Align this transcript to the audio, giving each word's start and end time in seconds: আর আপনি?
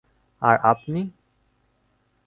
আর 0.41 0.55
আপনি? 0.63 1.01